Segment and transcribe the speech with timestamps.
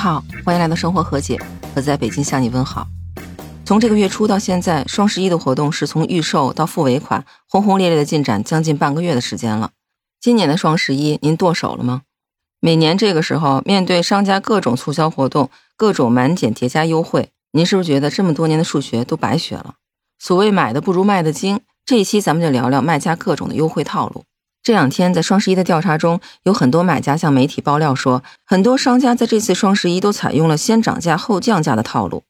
[0.00, 1.38] 好，欢迎来到生活和解，
[1.74, 2.86] 我在北京向你问好。
[3.66, 9.72] 从这个月初到现在，双十一的活动是从预售到付尾款，轰轰烈烈的进展将近半个月的时间了。
[10.18, 12.00] 今年的双十一，您剁手了吗？
[12.60, 19.74] 每年这个时候，面对商家各种促销活动、各种满减叠加优惠，您是不是觉得这么多年的数学都白学了？
[20.18, 24.24] 所谓买的不如卖的精，这一期咱们就聊聊卖家各种的优惠套路。
[24.62, 32.24] 这两天在双十一的调查中，有很多买家向媒体爆料说，很多商家在这次双十一都采用了先涨价后降价的套路。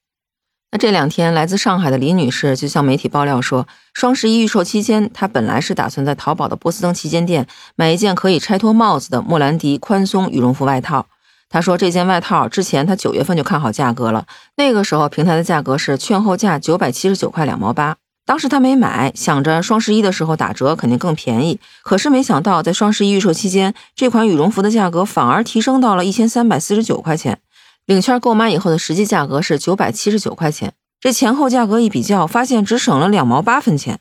[0.70, 11.06] 那这两天，来自上海的李女士就向媒体爆料说，双十一预售期间，她本来是打算在淘宝的波司登旗舰店买一件可以拆脱帽子的莫兰迪宽松羽绒服外套。
[11.48, 14.26] 她说，这件外套之前她九月份就看好价格了，
[14.56, 17.96] 那个时候平台的价格是券后价九百七十九块两毛八。
[18.30, 21.58] 当时他没买，想着双十一的时候打折肯定更便宜。
[21.82, 27.40] 可是没想到，在双十一预售期间，这款羽绒服的价格反而提升到了一千三百四十九块钱，
[27.86, 30.72] 领券购买以后的实际价格是九百七十九块钱。
[31.00, 33.98] 这前后价格一比较，发现只省了两毛八分钱。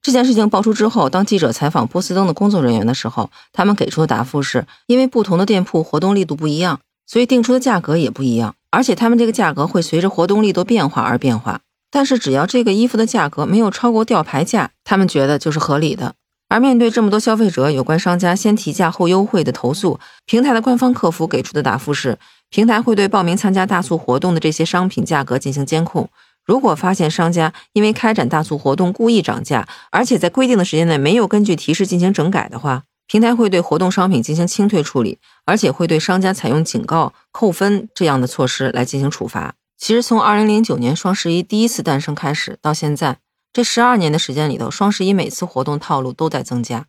[0.00, 6.78] 这件事情爆出之后，当记者采访波司登的工作人员的时候，他们给出的答复是：因为不同的店铺活动力度不一样，
[7.08, 11.62] 所以定出的价格也不一样，而且他们这个价格会随着活动力度变化而变化。
[11.94, 16.14] 但是只要这个衣服的价格没有超过吊牌价，他们觉得就是合理的。
[16.48, 22.18] 而面对这么多消费者有关商家先提价后优惠的投诉，平台的官方客服给出的答复是：
[22.50, 26.08] 平台会对报名参加大促活动的这些商品价格进行监控。
[26.44, 39.54] 如果发现商家因为开展大促活动故意涨价，而且在规定的时间内没有根据提示进行整改的话，平台会对活动商品进行清退处理，而且会对商家采用警告、扣分这样的措施来进行处罚。
[39.84, 43.18] 其实从二零零九年双十一第一次诞生开始到现在
[43.52, 46.86] 这十二年的时间里头，双十一每次活动套路都在增加。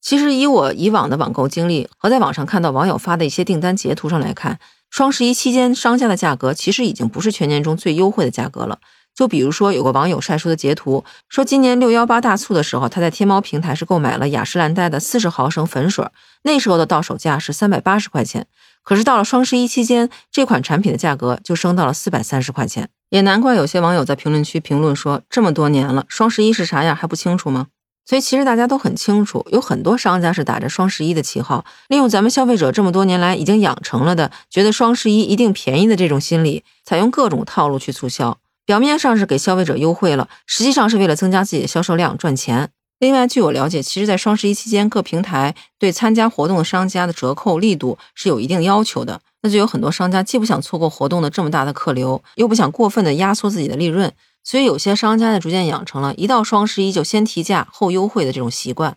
[0.00, 8.78] 其实以我以往的网购经历和在网上看到网友发的一些订单截图上来看，双十一期间商家的价格其实已经不是全年中最优惠的价格了。
[9.20, 16.08] 就比如说有个网友晒出的截图，说今年六幺八大促的时候，他在天猫平台是购买了雅诗兰黛的四十毫升粉水，
[16.44, 18.46] 那时候的到手价是三百八十块钱。
[18.82, 27.66] 可是到了双十一期间，这款产品的价格就升到了四百三十块钱，也难怪有些网友在评论区评论说，这么多年了，双十一是啥样还不清楚吗？
[28.06, 38.38] 所以其实大家都很清楚，有很多商家是打着双十一的旗号，利用咱们消费者这么多年来已经养成了的觉得双十一一定便宜的这种心理，采用各种套路去促销，
[38.70, 42.70] 表面上是给消费者优惠了，实际上是为了增加自己的销售量赚钱。
[43.00, 49.20] 另外，据我了解，其实，在双十一期间，各平台对参加活动的商家的折扣力度是有一定要求的。
[49.42, 54.12] 那就有很多商家既不想错过活动的这么大的客流，又不想过分的压缩自己的利润，
[54.44, 58.96] 所以有些商家呢，逐渐养成了一到双十一就先提价后优惠的这种习惯。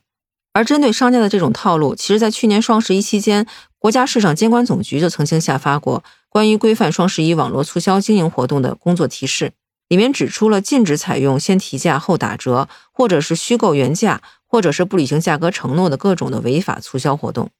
[0.54, 3.48] 而针对商家的这种套路，其实，在去年双十一期间，
[3.80, 9.54] 国家市场监管总局就曾经下发过关于规范双十一网络促销经营活动的工作提示。
[9.94, 17.52] 里面指出了禁止采用先提价后打折，或者是虚构原价，或者是不履行价格承诺的各种的违法促销活动。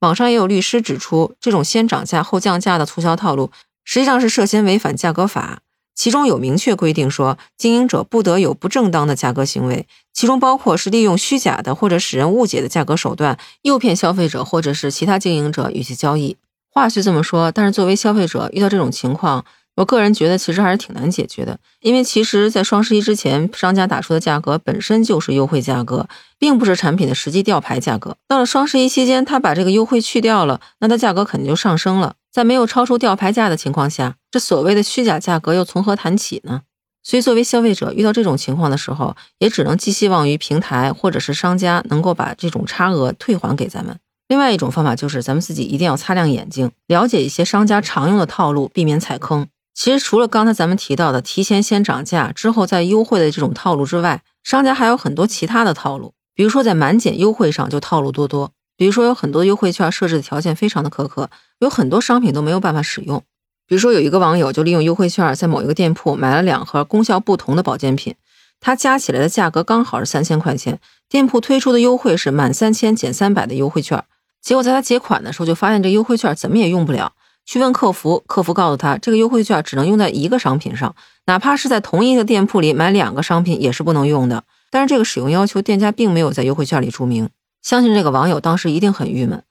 [0.00, 3.50] 网上也有律师指出，这种先涨价后降价的促销套路，
[3.84, 5.58] 实际上是涉嫌违反价格法。
[5.94, 16.38] 其中有明确规定说，经营者不得有不正当的价格行为，其中包括是利用虚假的或者使人误解的价格手段，诱骗消费者或者是其他经营者与其交易。
[16.70, 19.44] 话是这么说，但是作为消费者遇到这种情况。
[19.76, 26.06] 我个人觉得，其实还是挺难解决的，因为其实，在双十一之前，商家打出的价格本身就是优惠价格，
[26.38, 28.16] 并不是产品的实际吊牌价格。
[28.28, 32.14] 到了双十一期间，他把这个优惠去掉了，那它价格肯定就上升了。
[32.30, 36.62] 在没有超出吊牌价的情况下，这所谓的虚假价格又从何谈起呢？
[37.02, 43.98] 所以，作为消费者遇到这种情况的时候，也只能寄希望于平台或者是商家能够把这种差额退还给咱们。
[44.28, 49.46] 另外一种方法就是，咱们自己一定要擦亮眼睛，了解一些商家常用的套路，避免踩坑。
[49.74, 56.14] 其实除了刚才咱们提到的提前先涨价之后再优惠的这种套路之外，商家还有很多其他的套路。
[56.34, 63.22] 比如说在满减优惠上就套路多多，比如说有很多优惠券设置的条件非常的苛刻，有很多商品都没有办法使用。
[63.66, 68.14] 比如说有一个网友就利用优惠券在某一个店铺买了两盒功效不同的保健品，
[68.60, 70.78] 它加起来的价格刚好是三千块钱，
[71.08, 74.04] 店铺推出的优惠是满三千减三百的优惠券，
[74.40, 77.12] 结果在他结款的时候就发现这优惠券怎么也用不了。
[77.46, 80.94] 去问客服，客服告诉他，这个优惠券只能用在一个商品上，
[81.26, 84.44] 哪怕是在同一个店铺里买两个商品也是不能用的。
[84.70, 87.28] 但是这个使用要求，店家并没有在优惠券里注明。
[87.62, 89.42] 相信这个网友当时一定很郁闷。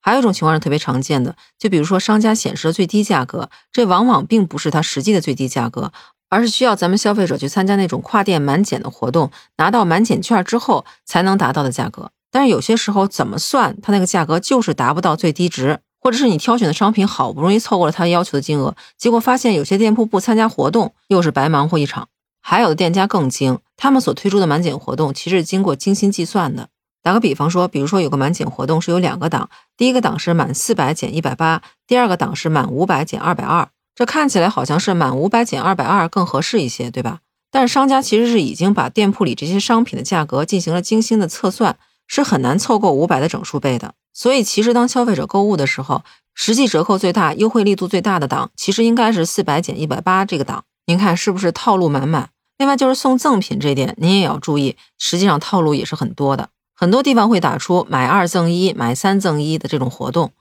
[0.00, 5.92] 还有一种情况是特别常见的，就比如说商家显示的最低价格，这往往并不是他实际的最低价格，
[6.30, 12.10] 而是需要咱们消费者去参加那种跨店满减的活动，拿到满减券之后才能达到的价格。
[12.30, 15.80] 但是有些时候怎么算，它那个价格就是达不到最低值。
[16.00, 22.08] 或者是你挑选的商品好不容易凑够了他要求的金额，结果发现有些店铺不参加活动，又是白忙活一场。
[22.40, 26.68] 还有的店家更精，他们所推出的满减活动其实是经过精心计算的。
[27.02, 33.68] 打个比方说，比如说有个满减活动是有两个档，第一个档是满四百减一百八，第二个档是满五百减二百二。
[33.94, 37.20] 这看起来好像是满五百减二百二更合适一些，对吧？
[37.50, 41.76] 但是商家其实是已经把店铺里这些商品的价格进行了精心的测算，
[42.06, 43.94] 是很难凑够五百的整数倍的。
[44.12, 46.02] 所以，其实当消费者购物的时候，
[46.34, 50.64] 实际折扣最大、优惠力度最大的档，其实应该是四百减一百八这个档。
[50.86, 52.30] 您看是不是套路满满？
[52.58, 56.48] 另外就是送赠品这点，您也要注意，实际上套路也是很多的。
[56.74, 60.32] 很多地方会打出买二赠一、买三赠一的这种活动。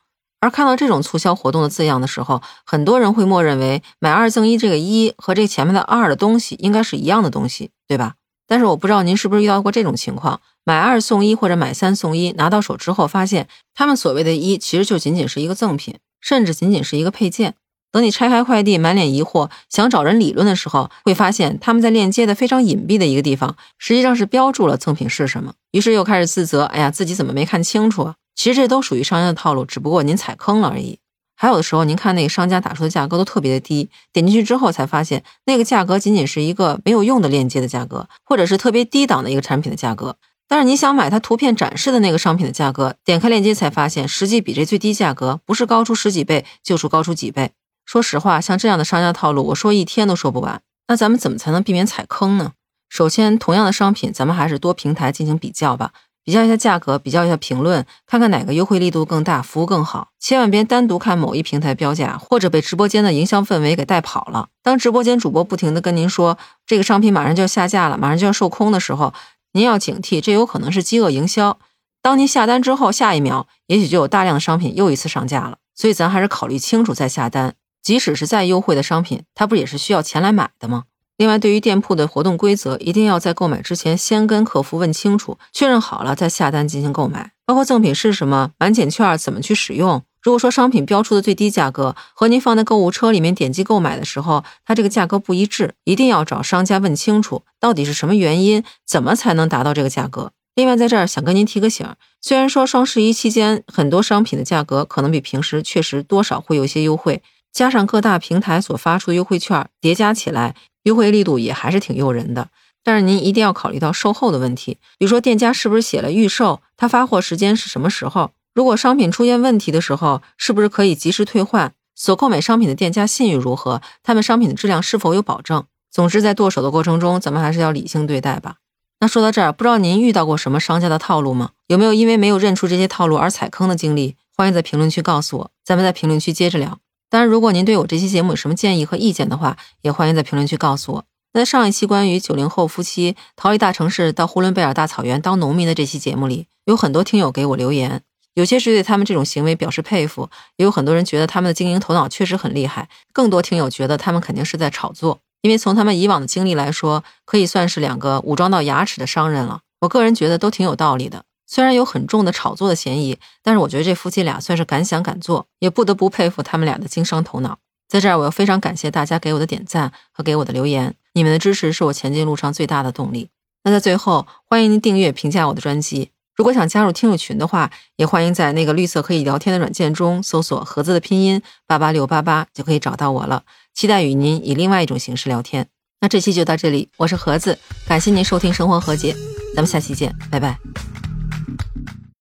[0.41, 8.15] 而看到这种促销活动的字样的时候，很多人会默认为买二赠一这个一和这前面的二的东西应该是一样的东西，对吧？
[8.49, 17.53] 但是我不知道您是不是遇到过这种情况：买二送一或者买三送一，拿到手之后发现他们所谓的一其实就仅仅是一个赠品，甚至仅仅是一个配件。
[17.91, 25.53] 等你拆开快递，满脸疑惑，想找人理论的时候，会发现他们在链接的非常隐蔽的一个地方，实际上是标注了赠品是什么。
[25.71, 28.15] 于是又开始自责：哎呀，自己怎么没看清楚啊？
[28.35, 30.99] 其实这都属于商家的套路，只不过您踩坑了而已。
[31.41, 40.17] 还有的时候，您看那个商家打出的价格都特别的低，点进去之后才发现，那个价格仅仅是一个没有用的链接的价格，或者是特别低档的一个产品的价格。
[40.49, 47.51] 但是你想买它图片展示的那个商品的价格，点开链接才发现，实际比这最低价格不是高出十几倍，就是高出几倍。
[47.85, 50.61] 说实话，像这样的商家套路，我说一天都说不完。
[50.89, 52.51] 那咱们怎么才能避免踩坑呢？
[52.89, 55.93] 首先，同样的商品，咱们还是多平台进行比较吧。
[56.23, 60.09] 比较一下价格，比较一下评论，看看哪个优惠力度更大，服务更好。
[60.19, 64.49] 千万别单独看某一平台标价，或者被直播间的营销氛围给带跑了。
[64.61, 69.13] 当直播间主播不停的跟您说这个商品马上就要下架了，马上就要售空的时候，
[69.53, 71.57] 您要警惕，这有可能是饥饿营销。
[72.01, 75.57] 当您下单之后，下一秒也许就有大量的商品又一次上架了。
[75.73, 77.55] 所以咱还是考虑清楚再下单。
[77.81, 80.83] 即使是再优惠的商品，它不也是需要钱来买的吗？
[81.19, 87.33] 另外，对于店铺的活动规则，一定要在购买之前先跟客服问清楚，确认好了再下单进行购买。
[87.45, 90.01] 包括赠品是什么，满减券怎么去使用。
[90.21, 100.31] 如果说商品标出的最低价格和您放在购物车里面点击购买的时候，它这个价格不一致，一定要找商家问清楚，到底是什么原因，怎么才能达到这个价格。
[100.55, 101.85] 另外，在这儿想跟您提个醒，
[102.21, 107.21] 虽然说双十一期间很多商品的价格可能比平时确实多少会有一些优惠，
[107.51, 110.55] 加上各大平台所发出的优惠券叠加起来。
[110.83, 112.49] 优惠力度也还是挺诱人的，
[112.83, 118.31] 但是您一定要考虑到售后的问题，比如说店家是不是写了预售，他发货时间是什么时候？
[118.53, 121.73] 如果商品出现问题的时候，是不是可以及时退换？
[121.95, 123.81] 所购买商品的店家信誉如何？
[124.03, 125.65] 他们商品的质量是否有保证？
[125.91, 128.55] 总之，在剁手的过程中，咱们还是要理性对待吧。
[129.01, 131.51] 那说到这儿，不知道您遇到过什么商家的套路吗？
[131.67, 134.15] 有没有因为没有认出这些套路而踩坑的经历？
[134.35, 136.79] 欢迎在评论区告诉我，咱们在评论区接着聊。
[137.09, 141.03] 当然，如果您对我这期节目有什么建议和意见的话，也欢迎在评论区告诉我。
[141.33, 148.01] 在上一期关于九零后夫妻逃离大城市到呼伦贝尔大草原当农民的这期节目里，有很多听友给我留言，
[148.35, 152.89] 有些是对他们这种行为表示佩服，也有很多人觉得他们的经营头脑确实很厉害。
[153.11, 159.61] 更多听友觉得他们肯定是在炒作，因为从他们以往的经历来说，可以算是两个武装到牙齿的商人了。
[159.81, 161.23] 我个人觉得都挺有道理的。
[161.51, 167.57] 虽然有很重的炒作的嫌疑，但是我觉得这夫妻俩算是敢想敢做，也不得不佩服他们俩的经商头脑。
[167.87, 173.29] 在这儿，我要非常感谢大家给我的点赞和给我的留言，你们的支持是我前进路上最大的动力。
[173.63, 176.11] 那在最后，欢迎您订阅、评价我的专辑。
[176.35, 183.43] 如果想加入听友群的话，也欢迎在那个绿色可以聊天的软件中搜索“盒子”的拼音八八六八八，就可以找到我了。
[183.73, 185.67] 期待与您以另外一种形式聊天。
[185.99, 189.13] 那这期就到这里，我是盒子，感谢您收听《生活和解》，
[189.55, 191.08] 咱们下期见，拜拜。